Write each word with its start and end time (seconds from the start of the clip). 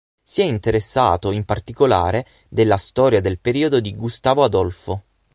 Si 0.23 0.41
è 0.41 0.45
interessato 0.45 1.29
in 1.29 1.45
particolare 1.45 2.25
della 2.49 2.77
storia 2.77 3.21
del 3.21 3.37
periodo 3.39 3.79
di 3.79 3.93
Gustavo 3.95 4.41
Adolfo. 4.43 5.03